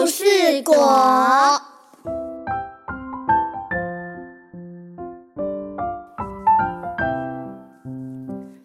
[0.00, 0.22] 故事
[0.62, 0.76] 果。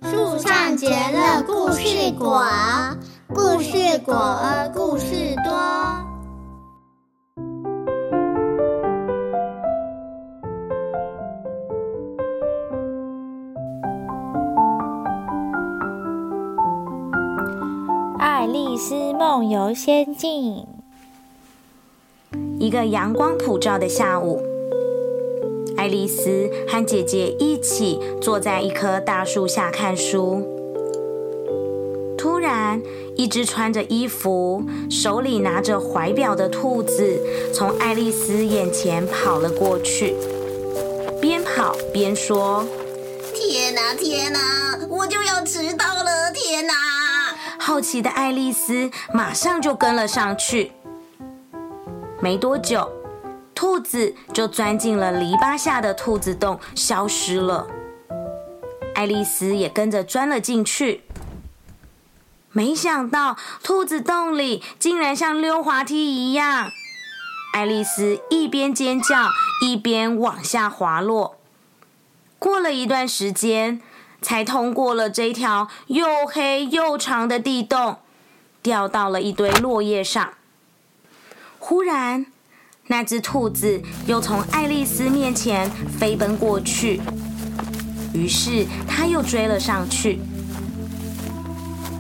[0.04, 2.40] 树上结了故事果，
[3.30, 4.16] 故事果，
[4.76, 5.52] 故事多。
[18.20, 20.64] 《爱丽丝梦游仙境》。
[22.64, 24.42] 一个阳光普照的下午，
[25.76, 30.48] 爱丽丝和姐姐一起坐在一棵大树下看书。
[32.18, 32.82] 突然，
[33.18, 37.20] 一只穿着衣服、手里拿着怀表的兔子
[37.54, 40.16] 从爱丽丝眼前跑了过去，
[41.20, 42.66] 边跑边说
[43.36, 44.40] ：“天哪，天哪，
[44.90, 46.32] 我就要迟到了！
[46.34, 46.74] 天哪！”
[47.60, 50.72] 好奇的爱丽丝马上就跟了上去。
[52.24, 52.90] 没多久，
[53.54, 57.68] 兔子就钻进了篱笆下的兔子洞，消失了。
[58.96, 61.02] 爱丽丝也跟着钻了进去。
[62.54, 66.72] 没想到，兔子洞里竟然像溜滑梯一样。
[67.52, 69.28] 爱丽丝一边尖叫，
[69.62, 71.36] 一边往下滑落。
[72.40, 73.82] 过了一段时间，
[74.22, 77.98] 才通过了这条又黑又长的地洞，
[78.62, 80.36] 掉到了一堆落叶上。
[81.66, 82.26] 忽然，
[82.88, 87.00] 那只兔子又从爱丽丝面前飞奔过去，
[88.14, 90.20] 于是它又追了上去。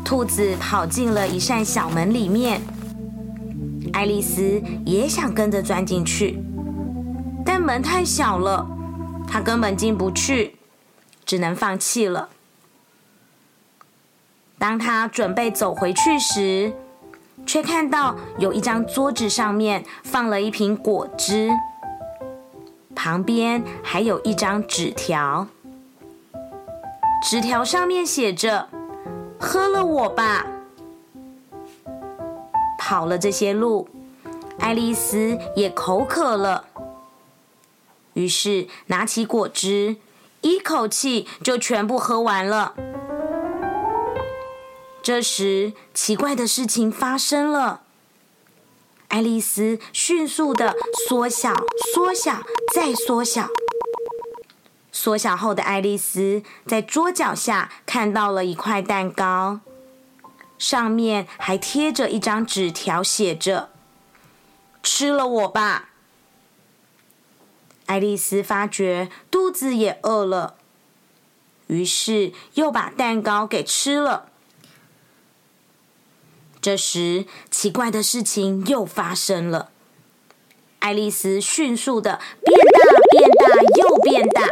[0.03, 2.61] 兔子跑进了一扇小门里面，
[3.93, 6.37] 爱丽丝也想跟着钻进去，
[7.45, 8.67] 但门太小了，
[9.25, 10.57] 她根本进不去，
[11.25, 12.27] 只能放弃了。
[14.59, 16.73] 当她准备走回去时，
[17.45, 21.49] 却看到有一张桌子上面放了一瓶果汁，
[22.95, 25.47] 旁边还有一张纸条。
[27.23, 28.67] 纸条上面写着
[29.39, 30.45] ：“喝了我吧。”
[32.77, 33.87] 跑了这些路，
[34.59, 36.65] 爱丽丝也口渴了，
[38.13, 39.95] 于是拿起果汁，
[40.41, 42.73] 一口气就全部喝完了。
[45.03, 47.81] 这时，奇怪的事情发生了。
[49.09, 50.73] 爱丽丝迅速的
[51.09, 51.53] 缩小、
[51.93, 52.41] 缩小、
[52.73, 53.49] 再缩小。
[54.93, 59.59] 缩小后的爱丽丝在桌脚下看到了一块蛋糕，
[60.57, 63.71] 上面还贴着一张纸条，写着
[64.81, 65.89] ：“吃了我吧。”
[67.87, 70.55] 爱丽丝发觉肚子也饿了，
[71.67, 74.29] 于是又把蛋糕给吃了。
[76.63, 79.71] 这时，奇怪的事情又发生了。
[80.79, 82.79] 爱丽丝迅速的变大、
[83.11, 83.45] 变大
[83.81, 84.43] 又变大，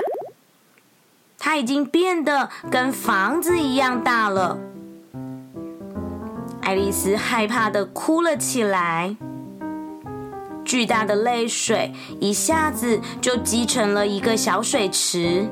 [1.38, 4.60] 她已经变得跟房子一样大了。
[6.62, 9.16] 爱丽丝害怕的哭了起来，
[10.66, 15.48] 巨大的泪水一下子就积成了一个小水池。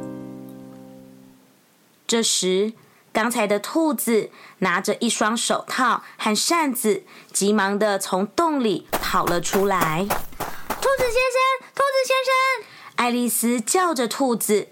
[2.06, 2.74] 这时，
[3.12, 10.06] 刚才的兔子拿着一双手套和扇子，急忙的从洞里跑了出来。
[10.08, 12.68] 兔子先生，兔子先生！
[12.96, 14.68] 爱丽丝叫着兔子。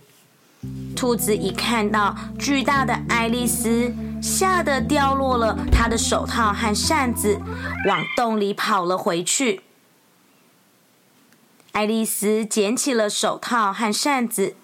[0.95, 7.39] 兔子一看到巨大的爱丽丝，吓得掉落了她的手套和扇子，
[7.87, 9.61] 往洞里跑了回去。
[11.71, 14.55] 爱丽丝捡起了手套和扇子。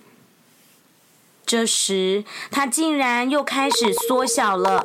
[1.45, 4.83] 这时，它竟然又开始缩小了，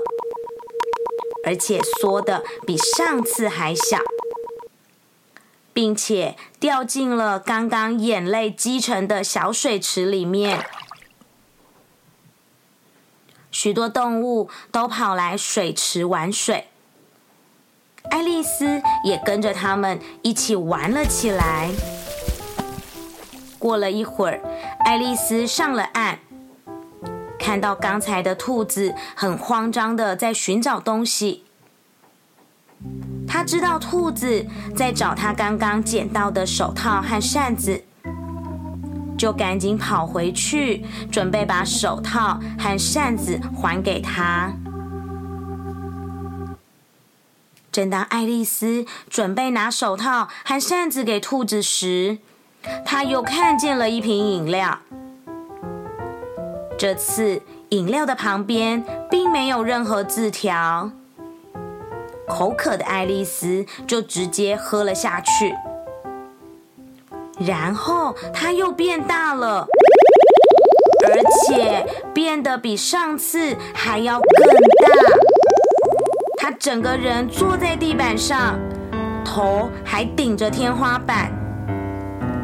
[1.45, 3.99] 而且缩的比上次还小，
[5.73, 10.67] 并且掉进了刚刚眼泪积成的小水池里面。
[13.51, 16.69] 许多动物都跑来水池玩水，
[18.11, 21.71] 爱丽丝也跟着他们一起玩了起来。
[23.59, 24.41] 过了一会儿，
[24.85, 26.19] 爱丽丝上了岸。
[27.49, 31.45] 看到刚才的兔子很慌张的在寻找东西，
[33.27, 34.45] 他知道兔子
[34.77, 37.85] 在找他刚刚捡到的手套和扇子，
[39.17, 44.53] 就赶紧跑回去，准备把手套和扇子还给他。
[47.73, 52.19] 正当爱丽丝准备拿手套和扇子给兔子时，
[52.85, 54.81] 她又看见了一瓶饮料。
[56.79, 60.89] 这次饮料的旁边并没有任何字条，
[62.29, 65.53] 口渴的爱丽丝就直接喝了下去，
[67.41, 69.67] 然后她又变大了，
[71.05, 71.85] 而且
[72.15, 74.47] 变得比上次还要更
[74.85, 74.89] 大。
[76.37, 78.57] 她整个人坐在地板上，
[79.25, 81.33] 头还顶着天花板，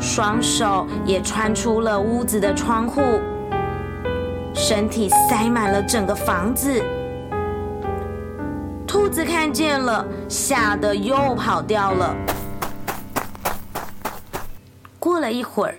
[0.01, 3.01] 双手也穿出了屋子的窗户，
[4.55, 6.83] 身体塞满了整个房子。
[8.87, 12.17] 兔子看见了，吓得又跑掉了。
[14.99, 15.75] 过了一会儿，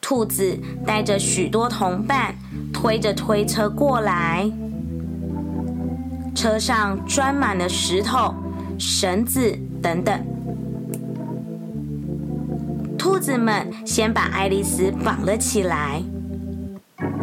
[0.00, 2.34] 兔子带着许多同伴
[2.72, 4.50] 推着推车过来，
[6.34, 8.34] 车上装满了石头、
[8.78, 10.24] 绳子等等。
[12.96, 16.02] 兔子们先把爱丽丝绑了起来，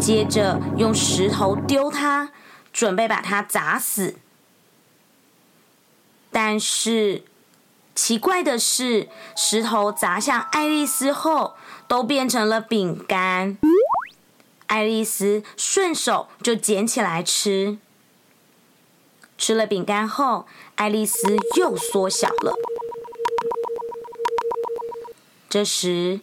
[0.04, 2.34] 接着用石头丢它，
[2.74, 4.16] 准备把它砸死。
[6.30, 7.24] 但是，
[7.96, 11.54] 奇怪的是，石头砸向爱丽丝后，
[11.88, 13.58] 都变成了饼干。
[14.68, 17.78] 爱丽丝顺手就捡起来吃。
[19.38, 20.46] 吃了饼干后，
[20.76, 22.54] 爱丽丝又缩小了。
[25.50, 26.20] 这时，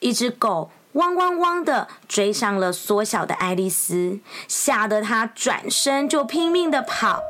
[0.00, 4.18] 一只狗汪汪汪的追上了缩小的爱丽丝，
[4.48, 7.22] 吓得她转身就拼命的跑。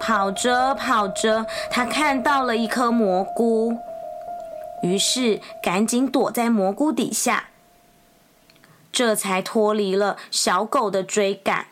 [0.00, 3.78] 跑着跑着，他看到了一颗蘑菇，
[4.82, 7.48] 于是赶紧躲在蘑菇底下，
[8.92, 11.68] 这才脱离了小狗的追赶。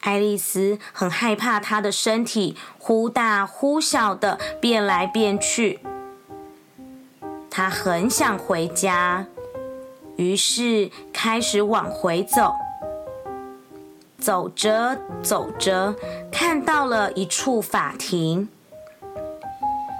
[0.00, 5.80] 爱丽丝很害怕她的身体忽大忽小的变来变去，
[7.56, 9.24] 他很想回家，
[10.16, 12.52] 于是开始往回走。
[14.18, 15.94] 走着走着，
[16.32, 18.48] 看到了一处法庭，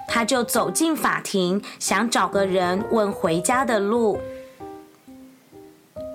[0.09, 4.19] 他就走进法庭，想找个人问回家的路。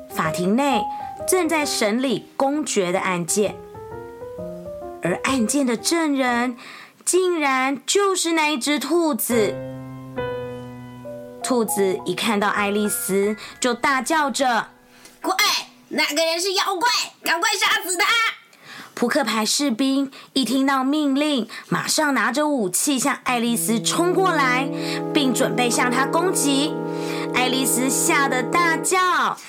[0.09, 0.83] 法庭内
[1.25, 3.56] 正在审理公爵的案件，
[5.01, 6.57] 而案件的证人
[7.06, 9.56] 竟然就是那一只兔子。
[11.50, 14.68] 兔子一看到爱丽丝，就大叫着
[15.19, 15.36] ：“快！”
[15.90, 16.88] 那个人是妖怪，
[17.24, 18.06] 赶快杀死他！
[18.94, 24.69] 扑克牌士兵一听到命令，马上拿着武器向爱丽丝冲过来，
[25.12, 26.75] 并准备向她攻击。
[27.34, 29.40] 爱丽丝吓得大叫：“啊！”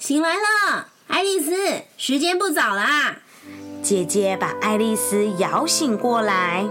[0.00, 3.16] 醒来了，爱丽丝，时间不早啦。
[3.82, 6.64] 姐姐把爱丽丝摇醒过来。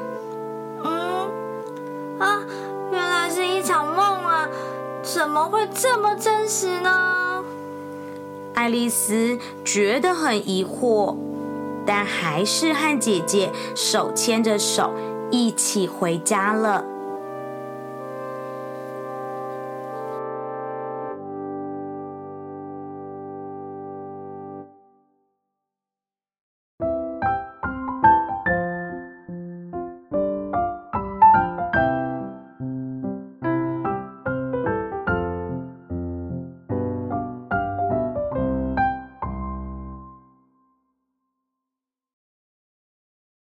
[5.24, 7.42] 怎么会这么真实呢？
[8.56, 11.16] 爱丽丝觉得很疑惑，
[11.86, 14.92] 但还是和姐姐手牵着手
[15.32, 16.84] 一起回家了。